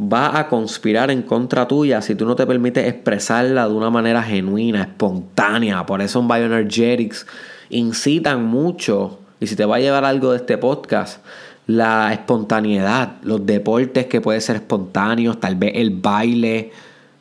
[0.00, 4.22] va a conspirar en contra tuya si tú no te permites expresarla de una manera
[4.22, 5.86] genuina, espontánea.
[5.86, 7.26] Por eso en Bioenergetics
[7.70, 11.24] incitan mucho y si te va a llevar algo de este podcast,
[11.66, 16.70] la espontaneidad, los deportes que pueden ser espontáneos, tal vez el baile,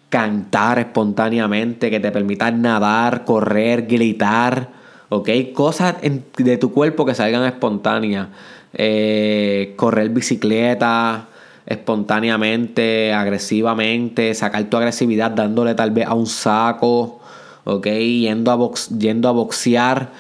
[0.10, 4.70] cantar espontáneamente, que te permitan nadar, correr, gritar,
[5.10, 5.30] ¿ok?
[5.54, 8.28] Cosas de tu cuerpo que salgan espontáneas.
[8.74, 11.28] Eh, correr bicicleta,
[11.66, 17.22] espontáneamente, agresivamente, sacar tu agresividad dándole tal vez a un saco,
[17.64, 17.88] ¿ok?
[17.88, 20.12] Yendo a, yendo a boxear,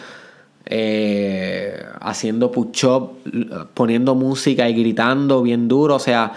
[0.65, 3.19] eh, haciendo push-up,
[3.73, 6.33] poniendo música y gritando bien duro, o sea,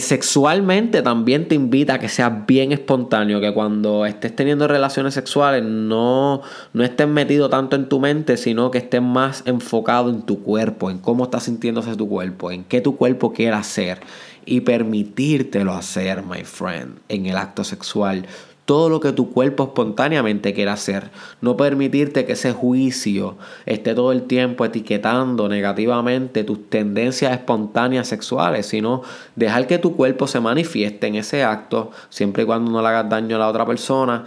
[0.00, 5.62] sexualmente también te invita a que seas bien espontáneo, que cuando estés teniendo relaciones sexuales
[5.62, 10.42] no, no estés metido tanto en tu mente, sino que estés más enfocado en tu
[10.42, 14.00] cuerpo, en cómo está sintiéndose tu cuerpo, en qué tu cuerpo quiere hacer
[14.44, 18.26] y permitírtelo hacer, my friend, en el acto sexual
[18.66, 21.10] todo lo que tu cuerpo espontáneamente quiera hacer.
[21.40, 28.66] No permitirte que ese juicio esté todo el tiempo etiquetando negativamente tus tendencias espontáneas sexuales,
[28.66, 29.02] sino
[29.36, 33.08] dejar que tu cuerpo se manifieste en ese acto, siempre y cuando no le hagas
[33.08, 34.24] daño a la otra persona,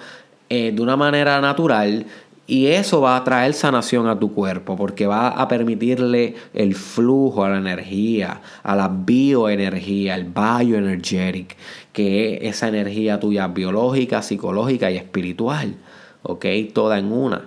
[0.49, 2.07] eh, de una manera natural
[2.49, 7.43] y eso va a traer sanación a tu cuerpo porque va a permitirle el flujo
[7.43, 11.55] a la energía, a la bioenergía, el bioenergetic,
[11.93, 15.75] que es esa energía tuya biológica, psicológica y espiritual.
[16.23, 16.45] ¿Ok?
[16.73, 17.45] Toda en una.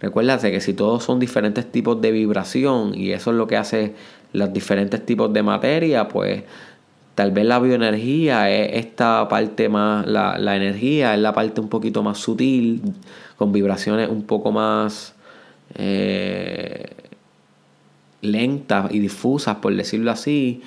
[0.00, 3.94] Recuérdate que si todos son diferentes tipos de vibración y eso es lo que hace
[4.32, 6.44] los diferentes tipos de materia, pues
[7.16, 11.68] tal vez la bioenergía es esta parte más, la, la energía es la parte un
[11.68, 12.82] poquito más sutil
[13.36, 15.14] con vibraciones un poco más
[15.74, 16.90] eh,
[18.20, 20.62] lentas y difusas, por decirlo así,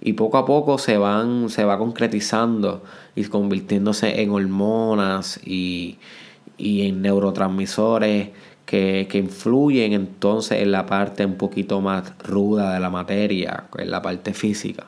[0.00, 2.82] y poco a poco se van, se va concretizando
[3.14, 5.98] y convirtiéndose en hormonas y,
[6.58, 8.30] en neurotransmisores
[8.66, 13.90] que, que, influyen entonces en la parte un poquito más ruda de la materia, en
[13.90, 14.86] la parte física.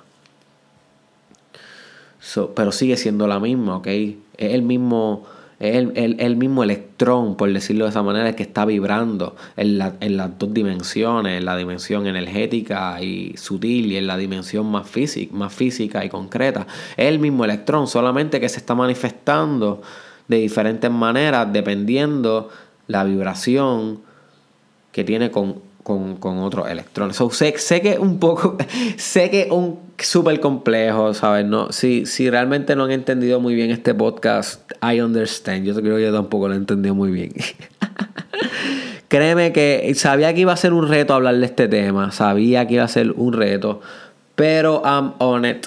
[2.56, 3.86] pero sigue siendo la misma, ¿ok?
[3.86, 4.16] Es
[4.54, 5.26] el mismo
[5.70, 5.76] es
[6.18, 11.38] el, mismo electrón, por decirlo de esa manera, que está vibrando en, las dos dimensiones,
[11.38, 16.08] en la dimensión energética y sutil y en la dimensión más física, más física y
[16.08, 16.66] concreta.
[16.96, 19.82] Es el mismo electrón, solamente que se está manifestando
[20.28, 22.48] de diferentes maneras dependiendo
[22.86, 24.00] la vibración
[24.92, 27.16] que tiene con con, con otros electrones.
[27.30, 28.56] sé, sé, que un poco,
[28.96, 31.44] sé que un súper complejo, ¿sabes?
[31.44, 35.64] No, si, si realmente no han entendido muy bien este podcast, I understand.
[35.64, 37.32] Yo creo que yo tampoco lo he entendido muy bien.
[39.08, 42.74] Créeme que sabía que iba a ser un reto hablar de este tema, sabía que
[42.74, 43.80] iba a ser un reto,
[44.34, 45.66] pero I'm on it.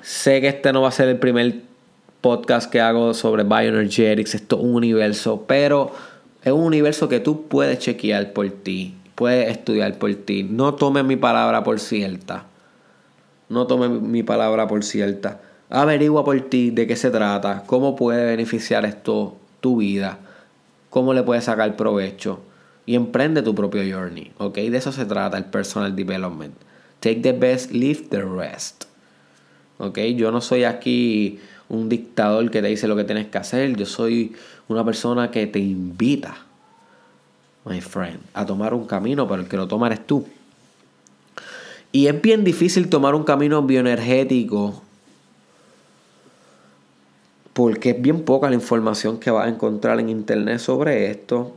[0.00, 1.60] Sé que este no va a ser el primer
[2.22, 5.92] podcast que hago sobre bioenergetics, esto es un universo, pero
[6.42, 10.42] es un universo que tú puedes chequear por ti puedes estudiar por ti.
[10.42, 12.46] No tome mi palabra por cierta.
[13.48, 15.40] No tome mi palabra por cierta.
[15.70, 20.18] Averigua por ti de qué se trata, cómo puede beneficiar esto tu vida,
[20.90, 22.40] cómo le puedes sacar provecho
[22.84, 24.32] y emprende tu propio journey.
[24.38, 24.56] ¿Ok?
[24.56, 26.56] De eso se trata el personal development.
[26.98, 28.86] Take the best, leave the rest.
[29.78, 30.00] ¿Ok?
[30.16, 33.76] Yo no soy aquí un dictador que te dice lo que tienes que hacer.
[33.76, 34.32] Yo soy
[34.66, 36.38] una persona que te invita
[37.64, 40.26] my friend, a tomar un camino, pero el que lo toma eres tú.
[41.92, 44.82] Y es bien difícil tomar un camino bioenergético
[47.52, 51.54] porque es bien poca la información que vas a encontrar en internet sobre esto.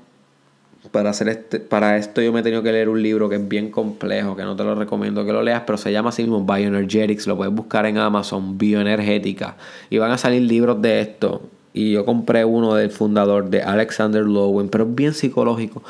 [0.92, 3.48] Para, hacer este, para esto yo me he tenido que leer un libro que es
[3.48, 6.46] bien complejo, que no te lo recomiendo que lo leas, pero se llama así mismo
[6.46, 9.56] Bioenergetics, lo puedes buscar en Amazon, Bioenergética,
[9.90, 11.42] y van a salir libros de esto
[11.76, 15.84] y yo compré uno del fundador de Alexander Lowen, pero es bien psicológico.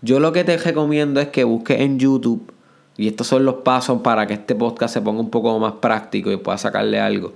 [0.00, 2.52] Yo lo que te recomiendo es que busques en YouTube,
[2.96, 6.30] y estos son los pasos para que este podcast se ponga un poco más práctico
[6.30, 7.32] y pueda sacarle algo.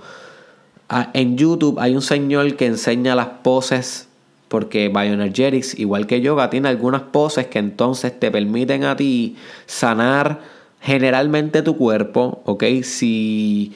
[0.89, 4.09] Ah, en YouTube hay un señor que enseña las poses,
[4.47, 9.35] porque Bioenergetics, igual que yoga, tiene algunas poses que entonces te permiten a ti
[9.67, 10.43] sanar
[10.81, 12.63] generalmente tu cuerpo, ¿ok?
[12.85, 13.73] Si,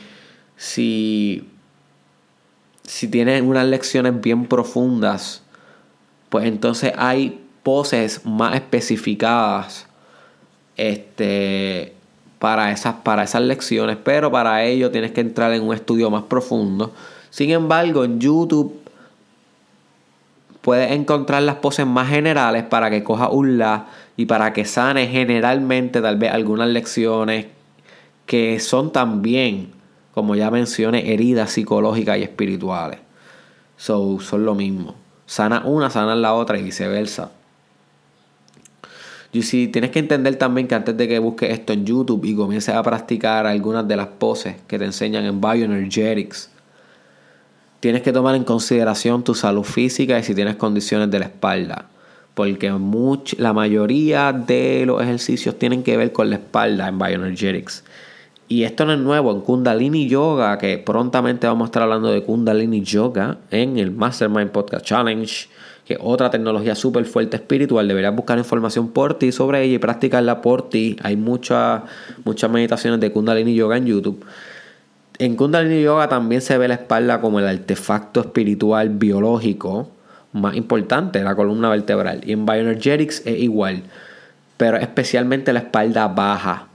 [0.56, 1.48] si
[2.90, 5.42] si tienes unas lecciones bien profundas,
[6.29, 9.87] pues entonces hay poses más especificadas
[10.76, 11.94] este,
[12.40, 16.24] para, esas, para esas lecciones, pero para ello tienes que entrar en un estudio más
[16.24, 16.92] profundo.
[17.31, 18.81] Sin embargo, en YouTube
[20.61, 25.07] puedes encontrar las poses más generales para que coja un la y para que sane
[25.07, 27.47] generalmente tal vez algunas lecciones
[28.26, 29.80] que son también
[30.14, 33.00] como ya mencioné, heridas psicológicas y espirituales.
[33.76, 34.94] So, son lo mismo.
[35.26, 37.30] Sana una, sana la otra y viceversa.
[39.32, 42.34] Y si tienes que entender también que antes de que busques esto en YouTube y
[42.34, 46.50] comiences a practicar algunas de las poses que te enseñan en Bioenergetics,
[47.78, 51.86] tienes que tomar en consideración tu salud física y si tienes condiciones de la espalda.
[52.34, 52.72] Porque
[53.38, 57.84] la mayoría de los ejercicios tienen que ver con la espalda en Bioenergetics.
[58.51, 62.24] Y esto no es nuevo, en Kundalini Yoga, que prontamente vamos a estar hablando de
[62.24, 65.48] Kundalini Yoga en el Mastermind Podcast Challenge,
[65.86, 67.86] que es otra tecnología súper fuerte espiritual.
[67.86, 70.96] Deberías buscar información por ti sobre ella y practicarla por ti.
[71.05, 71.82] Hay muchas
[72.24, 74.24] muchas meditaciones de Kundalini Yoga en YouTube.
[75.18, 79.90] En Kundalini Yoga también se ve la espalda como el artefacto espiritual biológico
[80.32, 82.22] más importante, la columna vertebral.
[82.26, 83.84] Y en Bioenergetics es igual,
[84.57, 86.66] pero especialmente la espalda baja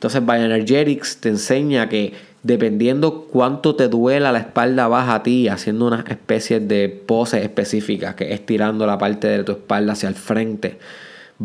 [0.00, 5.88] entonces Bioenergetics te enseña que dependiendo cuánto te duela la espalda baja a ti, haciendo
[5.88, 10.14] una especie de poses específicas, que es tirando la parte de tu espalda hacia el
[10.14, 10.78] frente,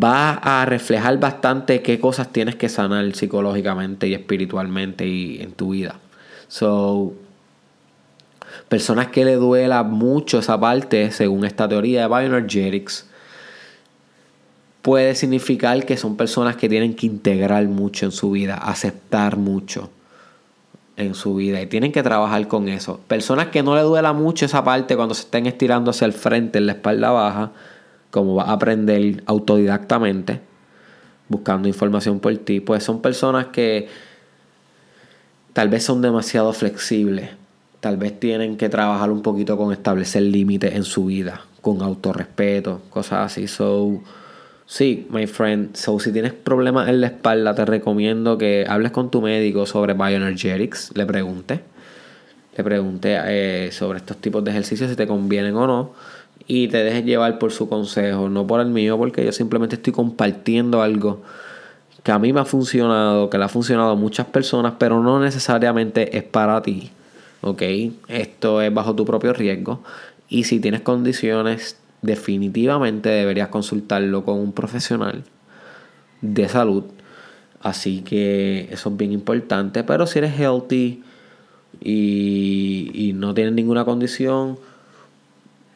[0.02, 5.72] va a reflejar bastante qué cosas tienes que sanar psicológicamente y espiritualmente y en tu
[5.72, 6.00] vida.
[6.48, 7.12] So,
[8.70, 13.10] personas que le duela mucho esa parte, según esta teoría de Bioenergetics,
[14.86, 19.90] puede significar que son personas que tienen que integrar mucho en su vida, aceptar mucho
[20.96, 23.00] en su vida y tienen que trabajar con eso.
[23.08, 26.60] Personas que no le duela mucho esa parte cuando se estén estirando hacia el frente
[26.60, 27.52] en la espalda baja,
[28.12, 30.42] como va a aprender autodidactamente,
[31.30, 33.88] buscando información por ti, pues son personas que
[35.54, 37.32] tal vez son demasiado flexibles,
[37.80, 42.84] tal vez tienen que trabajar un poquito con establecer límites en su vida, con autorrespeto,
[42.92, 43.48] cosas así.
[43.48, 44.04] So,
[44.68, 45.76] Sí, my friend.
[45.76, 49.94] So, si tienes problemas en la espalda, te recomiendo que hables con tu médico sobre
[49.94, 50.92] bioenergetics.
[50.96, 51.62] Le pregunte.
[52.58, 55.94] Le pregunte eh, sobre estos tipos de ejercicios, si te convienen o no.
[56.48, 59.94] Y te dejes llevar por su consejo, no por el mío, porque yo simplemente estoy
[59.94, 61.22] compartiendo algo
[62.04, 65.20] que a mí me ha funcionado, que le ha funcionado a muchas personas, pero no
[65.20, 66.92] necesariamente es para ti.
[67.42, 67.62] ¿Ok?
[68.08, 69.82] Esto es bajo tu propio riesgo.
[70.30, 75.24] Y si tienes condiciones definitivamente deberías consultarlo con un profesional
[76.22, 76.84] de salud.
[77.62, 79.84] Así que eso es bien importante.
[79.84, 81.04] Pero si eres healthy
[81.82, 84.60] y, no tienes ninguna condición,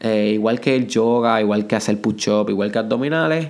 [0.02, 3.50] eh, igual que el yoga, igual que hacer push-up, igual que abdominales,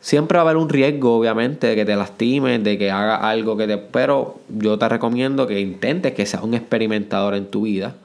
[0.00, 3.56] siempre va a haber un riesgo, obviamente, de que te lastimes, de que haga algo
[3.56, 3.78] que te...
[3.78, 7.96] Pero yo te recomiendo que intentes que seas un experimentador en tu vida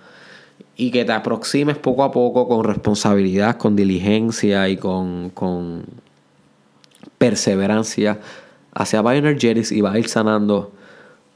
[0.82, 5.84] y que te aproximes poco a poco con responsabilidad, con diligencia y con,
[7.20, 8.20] perseverancia
[8.74, 10.72] hacia Bioenergetics y va a ir sanando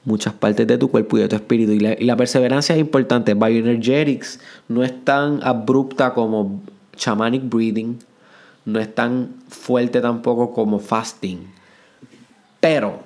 [0.04, 1.74] muchas partes de tu cuerpo y de tu espíritu.
[1.74, 3.36] Y la, perseverancia es importante.
[3.36, 6.64] Bioenergetics no es tan abrupta como
[6.98, 8.00] shamanic breathing,
[8.66, 11.38] no es tan fuerte tampoco como fasting.
[12.60, 13.00] Pero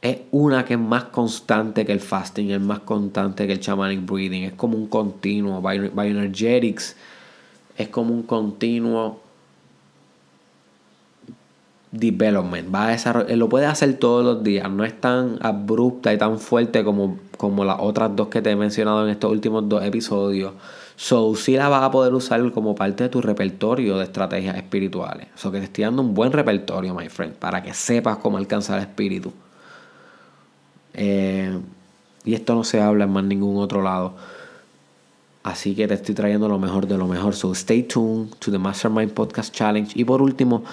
[0.00, 4.06] es una que es más constante que el fasting, es más constante que el shamanic
[4.06, 5.60] breathing, es como un continuo.
[5.60, 6.96] Bioenergetics
[7.76, 9.20] es como un continuo
[11.90, 12.72] development.
[12.72, 16.84] Va a lo puede hacer todos los días, no es tan abrupta y tan fuerte
[16.84, 20.52] como, como las otras dos que te he mencionado en estos últimos dos episodios.
[20.94, 25.28] So, sí la vas a poder usar como parte de tu repertorio de estrategias espirituales.
[25.36, 28.78] So, que te estoy dando un buen repertorio, my friend, para que sepas cómo alcanzar
[28.78, 29.32] el espíritu.
[30.94, 31.58] Eh,
[32.24, 34.14] y esto no se habla en más ningún otro lado.
[35.42, 37.34] Así que te estoy trayendo lo mejor de lo mejor.
[37.34, 39.90] So stay tuned to the Mastermind Podcast Challenge.
[39.94, 40.64] Y por último,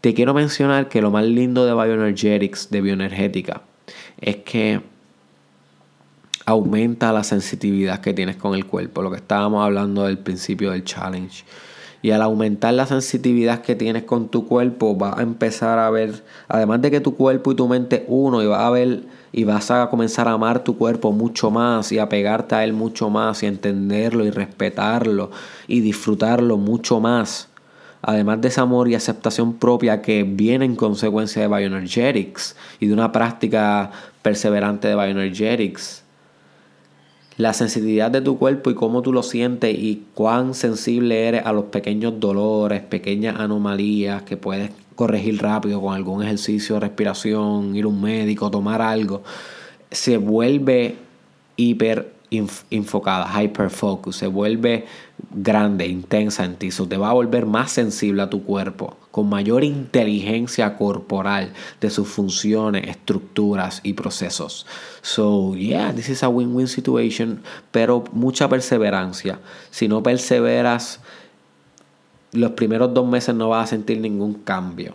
[0.00, 3.62] te quiero mencionar que lo más lindo de Bioenergetics, de bioenergética,
[4.20, 4.82] es que
[6.44, 9.02] aumenta la sensibilidad que tienes con el cuerpo.
[9.02, 11.44] Lo que estábamos hablando del principio del challenge.
[12.00, 16.24] Y al aumentar la sensitividad que tienes con tu cuerpo, vas a empezar a ver,
[16.48, 19.02] además de que tu cuerpo y tu mente uno, y vas a ver
[19.32, 22.72] y vas a comenzar a amar tu cuerpo mucho más y a pegarte a él
[22.72, 25.30] mucho más y entenderlo y respetarlo
[25.66, 27.48] y disfrutarlo mucho más.
[28.00, 32.92] Además de ese amor y aceptación propia que viene en consecuencia de Bioenergetics y de
[32.92, 33.90] una práctica
[34.22, 36.04] perseverante de Bioenergetics
[37.38, 41.52] la sensibilidad de tu cuerpo y cómo tú lo sientes y cuán sensible eres a
[41.52, 47.84] los pequeños dolores, pequeñas anomalías que puedes corregir rápido con algún ejercicio de respiración, ir
[47.84, 49.22] a un médico, tomar algo,
[49.92, 50.96] se vuelve
[51.54, 54.86] hiper enfocada, hyper focus, se vuelve
[55.30, 59.28] grande, intensa en ti, eso te va a volver más sensible a tu cuerpo, con
[59.28, 64.66] mayor inteligencia corporal de sus funciones, estructuras y procesos.
[65.02, 67.40] So, yeah, this is a win-win situation,
[67.70, 69.38] pero mucha perseverancia.
[69.70, 70.98] Si no perseveras,
[72.32, 74.94] los primeros dos meses no vas a sentir ningún cambio.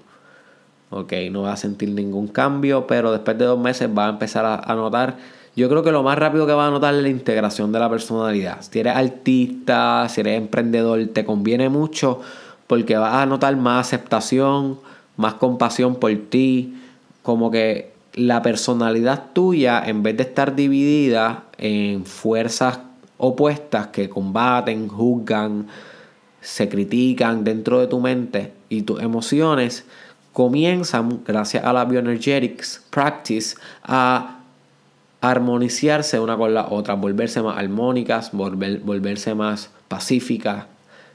[0.89, 4.63] Ok, no vas a sentir ningún cambio, pero después de dos meses vas a empezar
[4.63, 5.17] a notar
[5.55, 7.89] yo creo que lo más rápido que vas a notar es la integración de la
[7.89, 8.61] personalidad.
[8.61, 12.21] Si eres artista, si eres emprendedor, te conviene mucho
[12.65, 14.79] porque vas a notar más aceptación,
[15.15, 16.75] más compasión por ti,
[17.21, 22.79] como que la personalidad tuya, en vez de estar dividida en fuerzas
[23.17, 25.67] opuestas que combaten, juzgan,
[26.43, 29.85] se critican dentro de tu mente y tus emociones,
[30.33, 34.39] comienzan, gracias a la Bioenergetics Practice, a
[35.21, 40.65] armonizarse una con la otra, volverse más armónicas, volverse más pacíficas.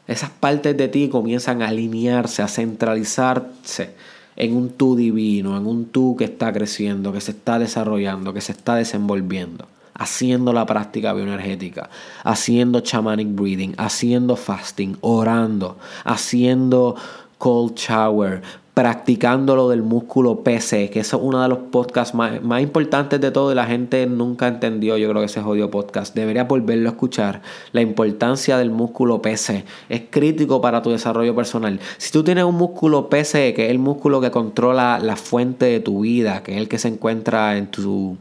[0.07, 3.95] Esas partes de ti comienzan a alinearse, a centralizarse
[4.37, 8.41] en un tú divino, en un tú que está creciendo, que se está desarrollando, que
[8.41, 9.67] se está desenvolviendo,
[9.99, 11.91] haciendo la práctica bioenergética,
[12.25, 16.97] haciendo shamanic breathing, haciendo fasting, orando, haciendo
[17.37, 18.43] cold shower,
[18.79, 23.33] practicando lo del músculo PC, que es uno de los podcasts más, más, importantes de
[23.33, 26.15] todo y la gente nunca entendió, yo creo que ese jodido podcast.
[26.15, 27.43] Deberías volverlo a escuchar.
[27.73, 31.81] La importancia del músculo PC es crítico para tu desarrollo personal.
[31.97, 35.81] Si tú tienes un músculo PC, que es el músculo que controla la fuente de
[35.81, 38.17] tu vida, que es el que se encuentra en tu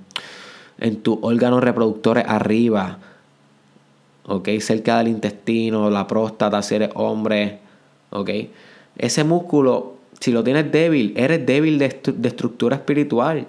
[0.80, 3.00] en tus órganos reproductores arriba,
[4.26, 4.50] ¿ok?
[4.60, 7.60] Cerca del intestino, la próstata, si eres hombre,
[8.12, 8.30] ¿ok?
[8.98, 13.48] Ese músculo si lo tienes débil, eres débil de, estructura espiritual.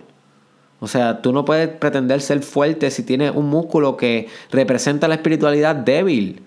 [0.81, 5.15] O sea, tú no puedes pretender ser fuerte si tienes un músculo que representa la
[5.15, 6.43] espiritualidad débil.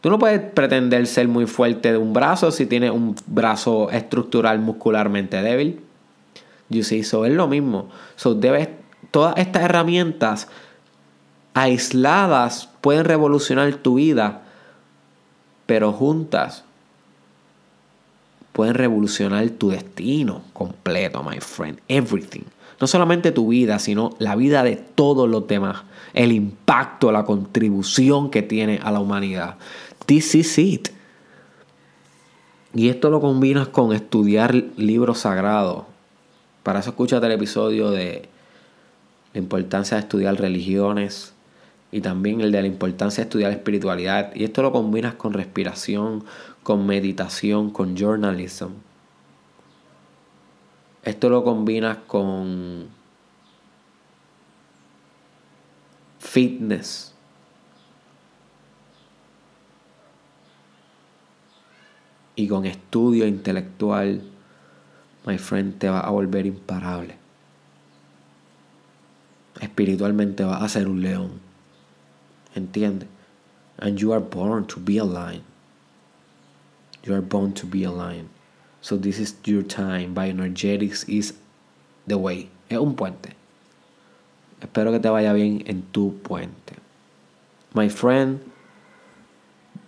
[0.00, 4.58] Tú no puedes pretender ser muy fuerte de un brazo si tienes un brazo estructural
[4.58, 5.80] muscularmente débil.
[6.68, 7.88] You see, so es lo mismo.
[8.16, 8.68] So debes,
[9.16, 10.46] todas estas herramientas
[11.54, 14.42] aisladas pueden revolucionar tu vida,
[15.64, 16.64] pero juntas
[18.52, 21.80] pueden revolucionar tu destino completo, my friend.
[21.88, 22.42] Everything.
[22.78, 25.84] No solamente tu vida, sino la vida de todos los demás.
[26.12, 29.56] El impacto, la contribución que tiene a la humanidad.
[30.04, 30.88] This is it.
[32.74, 35.84] Y esto lo combinas con estudiar libros sagrados.
[36.62, 38.35] Para eso escúchate el episodio de
[39.36, 41.34] la importancia de estudiar religiones
[41.92, 44.34] y también el de la importancia de estudiar espiritualidad.
[44.34, 46.24] Y esto lo combinas con respiración,
[46.62, 48.70] con meditación, con journalism.
[51.02, 52.88] Esto lo combinas con
[56.18, 57.12] fitness.
[62.36, 64.22] Y con estudio intelectual,
[65.26, 67.25] my friend, te va a volver imparable.
[69.60, 71.40] Espiritualmente vas a ser un león.
[72.54, 73.08] ¿Entiendes?
[73.78, 75.44] And you are born to be aligned.
[77.04, 78.28] You are born to be aligned.
[78.80, 80.14] So this is your time.
[80.14, 81.34] Bioenergetics is
[82.06, 82.48] the way.
[82.68, 83.34] Es un puente.
[84.60, 86.74] Espero que te vaya bien en tu puente.
[87.74, 88.40] My friend,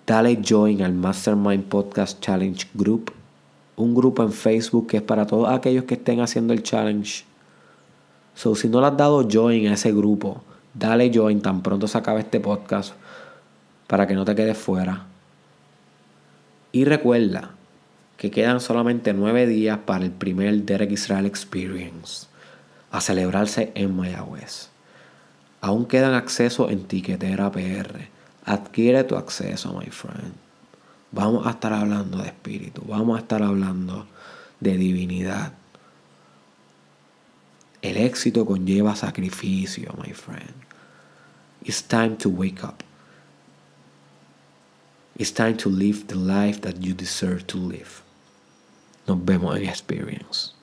[0.07, 3.13] dale join al Mastermind Podcast Challenge Group.
[3.77, 7.25] Un grupo en Facebook que es para todos aquellos que estén haciendo el challenge.
[8.39, 11.99] So, si no le has dado join a ese grupo, dale join tan pronto se
[11.99, 12.95] acabe este podcast
[13.89, 15.07] para que no te quedes fuera.
[16.71, 17.51] Y recuerda
[18.17, 22.29] que quedan solamente nueve días para el primer Derek Israel Experience
[22.93, 24.69] a celebrarse en Mayagüez.
[25.61, 28.07] Aún quedan acceso en Tiquetera PR.
[28.45, 30.35] Adquiere tu acceso, my friend.
[31.11, 34.07] Vamos a estar hablando de espíritu, vamos a estar hablando
[34.61, 35.58] de divinidad.
[37.83, 40.55] El éxito conlleva sacrificio, my friend.
[41.65, 42.83] It's time to wake up.
[45.17, 48.03] It's time to live the life that you deserve to live.
[49.07, 50.58] Nos vemos en Experience.